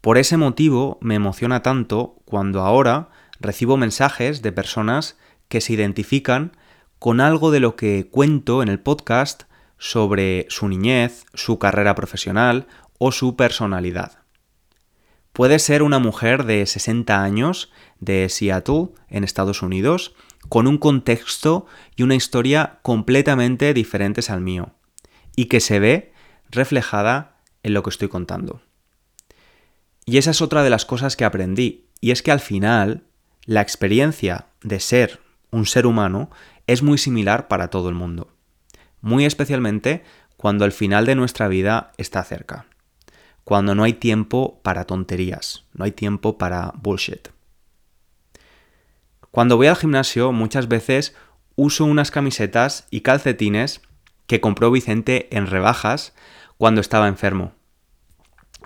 Por 0.00 0.18
ese 0.18 0.36
motivo 0.36 0.98
me 1.00 1.16
emociona 1.16 1.62
tanto 1.62 2.16
cuando 2.24 2.62
ahora 2.62 3.08
recibo 3.40 3.76
mensajes 3.76 4.42
de 4.42 4.52
personas 4.52 5.16
que 5.48 5.60
se 5.60 5.72
identifican 5.72 6.52
con 6.98 7.20
algo 7.20 7.50
de 7.50 7.60
lo 7.60 7.76
que 7.76 8.08
cuento 8.10 8.62
en 8.62 8.68
el 8.68 8.80
podcast 8.80 9.44
sobre 9.78 10.46
su 10.48 10.68
niñez, 10.68 11.24
su 11.34 11.58
carrera 11.58 11.94
profesional 11.94 12.66
o 12.98 13.12
su 13.12 13.36
personalidad. 13.36 14.17
Puede 15.38 15.60
ser 15.60 15.84
una 15.84 16.00
mujer 16.00 16.46
de 16.46 16.66
60 16.66 17.22
años 17.22 17.70
de 18.00 18.28
Seattle, 18.28 18.88
en 19.08 19.22
Estados 19.22 19.62
Unidos, 19.62 20.16
con 20.48 20.66
un 20.66 20.78
contexto 20.78 21.64
y 21.94 22.02
una 22.02 22.16
historia 22.16 22.80
completamente 22.82 23.72
diferentes 23.72 24.30
al 24.30 24.40
mío, 24.40 24.72
y 25.36 25.44
que 25.44 25.60
se 25.60 25.78
ve 25.78 26.12
reflejada 26.50 27.36
en 27.62 27.72
lo 27.72 27.84
que 27.84 27.90
estoy 27.90 28.08
contando. 28.08 28.62
Y 30.04 30.18
esa 30.18 30.32
es 30.32 30.42
otra 30.42 30.64
de 30.64 30.70
las 30.70 30.84
cosas 30.84 31.14
que 31.14 31.24
aprendí, 31.24 31.86
y 32.00 32.10
es 32.10 32.24
que 32.24 32.32
al 32.32 32.40
final 32.40 33.04
la 33.44 33.60
experiencia 33.60 34.46
de 34.64 34.80
ser 34.80 35.20
un 35.52 35.66
ser 35.66 35.86
humano 35.86 36.32
es 36.66 36.82
muy 36.82 36.98
similar 36.98 37.46
para 37.46 37.70
todo 37.70 37.88
el 37.90 37.94
mundo, 37.94 38.34
muy 39.02 39.24
especialmente 39.24 40.02
cuando 40.36 40.64
el 40.64 40.72
final 40.72 41.06
de 41.06 41.14
nuestra 41.14 41.46
vida 41.46 41.92
está 41.96 42.24
cerca, 42.24 42.66
cuando 43.48 43.74
no 43.74 43.82
hay 43.82 43.94
tiempo 43.94 44.60
para 44.62 44.84
tonterías, 44.84 45.64
no 45.72 45.86
hay 45.86 45.92
tiempo 45.92 46.36
para 46.36 46.74
bullshit. 46.82 47.28
Cuando 49.30 49.56
voy 49.56 49.68
al 49.68 49.76
gimnasio 49.76 50.32
muchas 50.32 50.68
veces 50.68 51.16
uso 51.56 51.86
unas 51.86 52.10
camisetas 52.10 52.86
y 52.90 53.00
calcetines 53.00 53.80
que 54.26 54.42
compró 54.42 54.70
Vicente 54.70 55.34
en 55.34 55.46
rebajas 55.46 56.12
cuando 56.58 56.82
estaba 56.82 57.08
enfermo. 57.08 57.54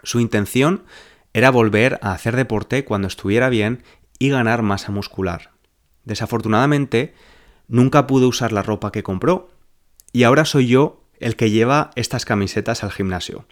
Su 0.03 0.19
intención 0.19 0.83
era 1.33 1.53
volver 1.53 2.01
a 2.03 2.11
hacer 2.11 2.35
deporte 2.35 2.85
cuando 2.85 3.07
estuviera 3.07 3.51
bien 3.51 3.85
y 4.19 4.31
ganar 4.31 4.63
masa 4.63 4.91
muscular. 4.91 5.53
Desafortunadamente, 6.03 7.15
nunca 7.69 8.09
pude 8.09 8.27
usar 8.27 8.51
la 8.51 8.65
ropa 8.65 8.91
que 8.91 9.05
compró 9.05 9.49
y 10.13 10.25
ahora 10.25 10.45
soy 10.45 10.67
yo 10.67 11.05
el 11.21 11.37
que 11.37 11.53
lleva 11.53 11.93
estas 11.95 12.25
camisetas 12.25 12.83
al 12.83 12.91
gimnasio. 12.91 13.47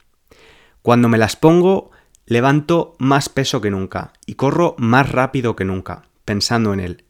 Cuando 0.83 1.09
me 1.09 1.19
las 1.19 1.37
pongo, 1.37 1.90
levanto 2.27 2.97
más 2.99 3.29
peso 3.29 3.61
que 3.61 3.71
nunca 3.71 4.12
y 4.27 4.35
corro 4.35 4.75
más 4.79 5.11
rápido 5.11 5.57
que 5.57 5.64
nunca, 5.64 6.05
pensando 6.25 6.73
en 6.73 6.81
él. 6.81 7.05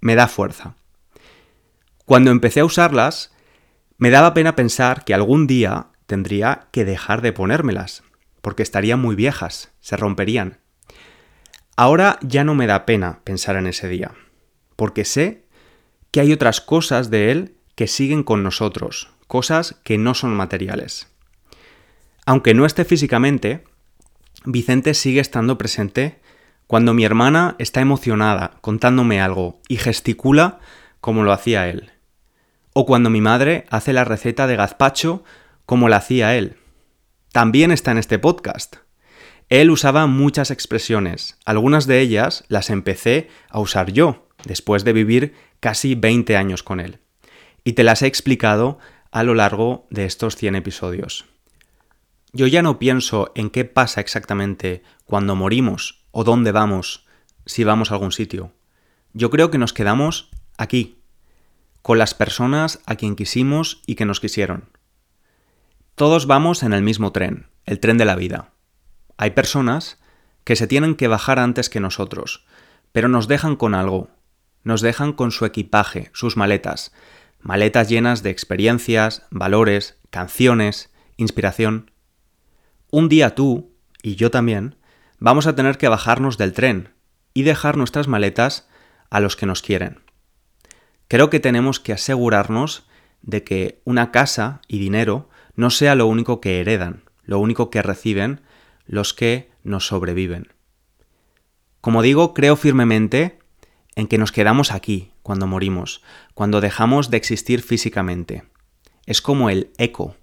Me 0.00 0.14
da 0.14 0.28
fuerza. 0.28 0.76
Cuando 2.04 2.30
empecé 2.30 2.60
a 2.60 2.64
usarlas, 2.64 3.32
me 3.98 4.10
daba 4.10 4.34
pena 4.34 4.56
pensar 4.56 5.04
que 5.04 5.14
algún 5.14 5.46
día 5.46 5.88
tendría 6.06 6.68
que 6.72 6.84
dejar 6.84 7.22
de 7.22 7.32
ponérmelas, 7.32 8.02
porque 8.40 8.62
estarían 8.62 9.00
muy 9.00 9.14
viejas, 9.14 9.72
se 9.80 9.96
romperían. 9.96 10.58
Ahora 11.76 12.18
ya 12.22 12.44
no 12.44 12.54
me 12.54 12.66
da 12.66 12.86
pena 12.86 13.20
pensar 13.24 13.56
en 13.56 13.66
ese 13.66 13.88
día 13.88 14.12
porque 14.80 15.04
sé 15.04 15.44
que 16.10 16.20
hay 16.20 16.32
otras 16.32 16.62
cosas 16.62 17.10
de 17.10 17.30
Él 17.30 17.54
que 17.74 17.86
siguen 17.86 18.22
con 18.22 18.42
nosotros, 18.42 19.10
cosas 19.26 19.78
que 19.84 19.98
no 19.98 20.14
son 20.14 20.32
materiales. 20.32 21.08
Aunque 22.26 22.54
no 22.54 22.66
esté 22.66 22.84
físicamente, 22.84 23.64
Vicente 24.44 24.94
sigue 24.94 25.20
estando 25.20 25.58
presente 25.58 26.20
cuando 26.66 26.94
mi 26.94 27.04
hermana 27.04 27.56
está 27.58 27.80
emocionada 27.80 28.58
contándome 28.60 29.20
algo 29.20 29.60
y 29.68 29.76
gesticula 29.76 30.60
como 31.00 31.24
lo 31.24 31.32
hacía 31.32 31.68
él. 31.68 31.90
O 32.72 32.86
cuando 32.86 33.10
mi 33.10 33.20
madre 33.20 33.66
hace 33.70 33.92
la 33.92 34.04
receta 34.04 34.46
de 34.46 34.56
gazpacho 34.56 35.24
como 35.66 35.88
la 35.88 35.96
hacía 35.96 36.36
él. 36.36 36.56
También 37.32 37.70
está 37.70 37.90
en 37.90 37.98
este 37.98 38.18
podcast. 38.18 38.76
Él 39.48 39.70
usaba 39.70 40.06
muchas 40.06 40.52
expresiones, 40.52 41.36
algunas 41.44 41.88
de 41.88 42.00
ellas 42.00 42.44
las 42.48 42.70
empecé 42.70 43.28
a 43.48 43.58
usar 43.58 43.90
yo, 43.92 44.28
después 44.44 44.84
de 44.84 44.92
vivir 44.92 45.34
casi 45.58 45.96
20 45.96 46.36
años 46.36 46.62
con 46.62 46.78
él. 46.78 47.00
Y 47.64 47.72
te 47.72 47.82
las 47.82 48.02
he 48.02 48.06
explicado 48.06 48.78
a 49.10 49.24
lo 49.24 49.34
largo 49.34 49.88
de 49.90 50.04
estos 50.04 50.36
100 50.36 50.54
episodios. 50.54 51.29
Yo 52.32 52.46
ya 52.46 52.62
no 52.62 52.78
pienso 52.78 53.32
en 53.34 53.50
qué 53.50 53.64
pasa 53.64 54.00
exactamente 54.00 54.82
cuando 55.04 55.34
morimos 55.34 56.04
o 56.12 56.24
dónde 56.24 56.52
vamos 56.52 57.06
si 57.46 57.64
vamos 57.64 57.90
a 57.90 57.94
algún 57.94 58.12
sitio. 58.12 58.52
yo 59.12 59.30
creo 59.30 59.50
que 59.50 59.58
nos 59.58 59.72
quedamos 59.72 60.30
aquí, 60.56 61.02
con 61.82 61.98
las 61.98 62.14
personas 62.14 62.80
a 62.86 62.94
quien 62.94 63.16
quisimos 63.16 63.82
y 63.86 63.96
que 63.96 64.04
nos 64.04 64.20
quisieron. 64.20 64.68
Todos 65.96 66.26
vamos 66.26 66.62
en 66.62 66.72
el 66.72 66.82
mismo 66.82 67.10
tren, 67.10 67.48
el 67.64 67.80
tren 67.80 67.98
de 67.98 68.04
la 68.04 68.14
vida. 68.14 68.52
Hay 69.16 69.30
personas 69.32 69.98
que 70.44 70.56
se 70.56 70.66
tienen 70.66 70.94
que 70.94 71.08
bajar 71.08 71.38
antes 71.38 71.68
que 71.68 71.80
nosotros, 71.80 72.46
pero 72.92 73.08
nos 73.08 73.28
dejan 73.28 73.56
con 73.56 73.74
algo, 73.74 74.10
nos 74.62 74.80
dejan 74.80 75.12
con 75.12 75.30
su 75.30 75.44
equipaje, 75.44 76.10
sus 76.12 76.36
maletas, 76.36 76.92
maletas 77.40 77.88
llenas 77.88 78.22
de 78.22 78.30
experiencias, 78.30 79.26
valores, 79.30 79.98
canciones, 80.10 80.90
inspiración. 81.16 81.90
Un 82.90 83.08
día 83.08 83.34
tú, 83.34 83.72
y 84.02 84.16
yo 84.16 84.30
también, 84.30 84.76
vamos 85.18 85.46
a 85.46 85.54
tener 85.54 85.78
que 85.78 85.88
bajarnos 85.88 86.38
del 86.38 86.52
tren 86.52 86.90
y 87.34 87.42
dejar 87.42 87.76
nuestras 87.76 88.08
maletas 88.08 88.68
a 89.10 89.20
los 89.20 89.36
que 89.36 89.46
nos 89.46 89.62
quieren. 89.62 90.00
Creo 91.08 91.30
que 91.30 91.40
tenemos 91.40 91.80
que 91.80 91.92
asegurarnos 91.92 92.86
de 93.22 93.44
que 93.44 93.80
una 93.84 94.10
casa 94.10 94.60
y 94.66 94.78
dinero 94.78 95.28
no 95.54 95.70
sea 95.70 95.94
lo 95.94 96.06
único 96.06 96.40
que 96.40 96.60
heredan, 96.60 97.04
lo 97.22 97.38
único 97.38 97.70
que 97.70 97.82
reciben 97.82 98.40
los 98.86 99.14
que 99.14 99.50
nos 99.62 99.86
sobreviven. 99.86 100.52
Como 101.80 102.02
digo, 102.02 102.34
creo 102.34 102.56
firmemente 102.56 103.38
en 103.94 104.06
que 104.06 104.18
nos 104.18 104.32
quedamos 104.32 104.72
aquí 104.72 105.12
cuando 105.22 105.46
morimos, 105.46 106.02
cuando 106.34 106.60
dejamos 106.60 107.10
de 107.10 107.16
existir 107.16 107.62
físicamente. 107.62 108.44
Es 109.06 109.20
como 109.22 109.50
el 109.50 109.70
eco. 109.78 110.16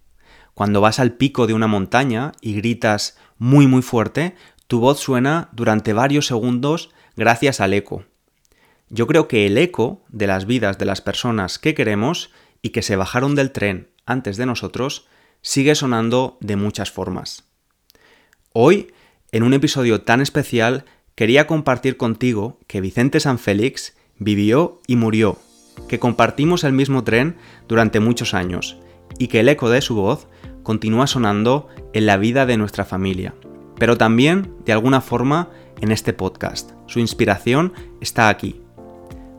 Cuando 0.58 0.82
vas 0.82 1.00
al 1.00 1.14
pico 1.14 1.46
de 1.46 1.54
una 1.54 1.68
montaña 1.68 2.32
y 2.42 2.56
gritas 2.56 3.16
muy 3.38 3.68
muy 3.68 3.84
fuerte, 3.84 4.34
tu 4.66 4.80
voz 4.80 5.00
suena 5.00 5.50
durante 5.52 5.94
varios 5.94 6.26
segundos 6.26 6.90
gracias 7.16 7.62
al 7.62 7.76
eco. 7.76 8.06
Yo 8.90 9.06
creo 9.06 9.28
que 9.28 9.46
el 9.46 9.56
eco 9.60 10.02
de 10.10 10.26
las 10.26 10.48
vidas 10.48 10.80
de 10.80 10.86
las 10.86 11.00
personas 11.00 11.60
que 11.60 11.76
queremos 11.76 12.32
y 12.64 12.70
que 12.70 12.82
se 12.82 12.96
bajaron 12.96 13.36
del 13.36 13.52
tren 13.52 13.90
antes 14.08 14.36
de 14.36 14.48
nosotros 14.48 15.06
sigue 15.44 15.76
sonando 15.76 16.40
de 16.42 16.56
muchas 16.56 16.90
formas. 16.90 17.44
Hoy, 18.52 18.92
en 19.32 19.44
un 19.44 19.54
episodio 19.54 20.02
tan 20.02 20.22
especial, 20.22 20.86
quería 21.14 21.46
compartir 21.46 21.98
contigo 21.98 22.58
que 22.66 22.82
Vicente 22.82 23.20
San 23.20 23.38
Félix 23.38 23.96
vivió 24.18 24.82
y 24.88 24.96
murió, 24.96 25.38
que 25.88 26.00
compartimos 26.00 26.64
el 26.64 26.74
mismo 26.74 27.04
tren 27.04 27.38
durante 27.68 28.00
muchos 28.00 28.34
años 28.34 28.76
y 29.20 29.28
que 29.28 29.42
el 29.42 29.50
eco 29.50 29.70
de 29.70 29.82
su 29.82 29.94
voz 29.94 30.28
continúa 30.68 31.08
sonando 31.08 31.70
en 31.94 32.06
la 32.06 32.18
vida 32.18 32.46
de 32.46 32.58
nuestra 32.58 32.84
familia, 32.84 33.34
pero 33.80 33.98
también, 33.98 34.54
de 34.66 34.74
alguna 34.74 35.00
forma, 35.00 35.48
en 35.80 35.94
este 35.94 36.12
podcast. 36.12 36.72
Su 36.88 37.00
inspiración 37.00 37.72
está 38.02 38.28
aquí. 38.28 38.60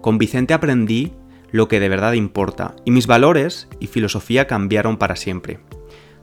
Con 0.00 0.16
Vicente 0.16 0.54
aprendí 0.54 1.12
lo 1.50 1.68
que 1.68 1.80
de 1.80 1.90
verdad 1.90 2.14
importa 2.14 2.76
y 2.86 2.92
mis 2.92 3.06
valores 3.06 3.68
y 3.78 3.88
filosofía 3.88 4.46
cambiaron 4.46 4.96
para 4.96 5.16
siempre. 5.16 5.60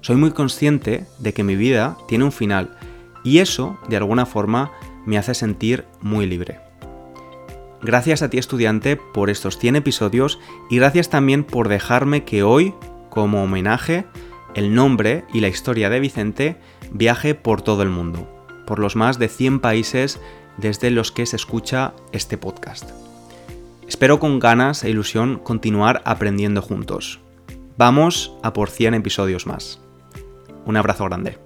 Soy 0.01 0.15
muy 0.15 0.31
consciente 0.31 1.05
de 1.19 1.33
que 1.33 1.43
mi 1.43 1.55
vida 1.55 1.99
tiene 2.07 2.23
un 2.23 2.31
final 2.31 2.75
y 3.23 3.37
eso, 3.37 3.77
de 3.87 3.97
alguna 3.97 4.25
forma, 4.25 4.71
me 5.05 5.19
hace 5.19 5.35
sentir 5.35 5.85
muy 6.01 6.25
libre. 6.25 6.61
Gracias 7.83 8.23
a 8.23 8.31
ti 8.31 8.39
estudiante 8.39 8.95
por 8.95 9.29
estos 9.29 9.59
100 9.59 9.75
episodios 9.75 10.39
y 10.71 10.77
gracias 10.77 11.11
también 11.11 11.43
por 11.43 11.69
dejarme 11.69 12.23
que 12.23 12.41
hoy, 12.41 12.73
como 13.11 13.43
homenaje, 13.43 14.07
el 14.55 14.73
nombre 14.73 15.25
y 15.33 15.41
la 15.41 15.49
historia 15.49 15.89
de 15.89 15.99
Vicente 15.99 16.57
viaje 16.91 17.35
por 17.35 17.61
todo 17.61 17.83
el 17.83 17.89
mundo, 17.89 18.27
por 18.65 18.79
los 18.79 18.95
más 18.95 19.19
de 19.19 19.27
100 19.27 19.59
países 19.59 20.19
desde 20.57 20.89
los 20.89 21.11
que 21.11 21.25
se 21.25 21.35
escucha 21.35 21.93
este 22.11 22.37
podcast. 22.37 22.89
Espero 23.87 24.19
con 24.19 24.39
ganas 24.39 24.83
e 24.83 24.89
ilusión 24.89 25.37
continuar 25.37 26.01
aprendiendo 26.05 26.61
juntos. 26.61 27.19
Vamos 27.77 28.33
a 28.41 28.53
por 28.53 28.69
100 28.69 28.95
episodios 28.95 29.45
más. 29.45 29.79
Un 30.65 30.77
abrazo 30.77 31.05
grande. 31.05 31.37